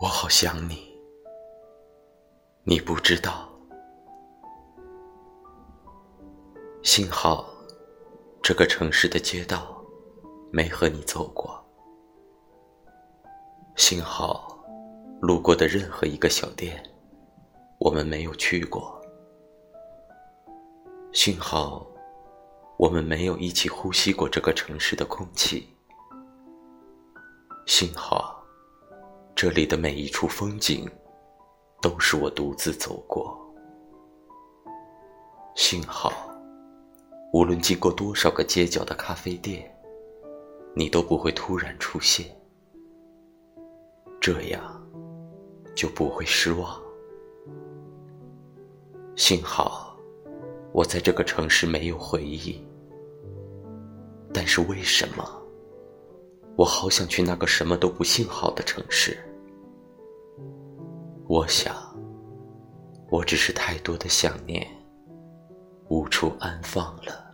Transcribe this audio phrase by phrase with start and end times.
[0.00, 0.96] 我好想你，
[2.62, 3.48] 你不知道。
[6.84, 7.44] 幸好，
[8.40, 9.84] 这个城市的街道
[10.52, 11.60] 没和你走过。
[13.74, 14.64] 幸好，
[15.20, 16.80] 路过的任何一个小店，
[17.80, 19.02] 我们没有去过。
[21.12, 21.84] 幸好，
[22.76, 25.68] 我们没有一起呼吸过这个城市的空气。
[27.66, 28.37] 幸好。
[29.40, 30.84] 这里的每一处风景，
[31.80, 33.38] 都是我独自走过。
[35.54, 36.12] 幸好，
[37.32, 39.72] 无论经过多少个街角的咖啡店，
[40.74, 42.26] 你都不会突然出现，
[44.20, 44.60] 这样
[45.72, 46.76] 就不会失望。
[49.14, 49.96] 幸好，
[50.72, 52.60] 我在这个城市没有回忆，
[54.34, 55.24] 但是为什么，
[56.56, 59.16] 我好想去那个什么都不幸好的城市？
[61.28, 61.76] 我想，
[63.10, 64.66] 我只是太多的想念，
[65.90, 67.27] 无处安放了。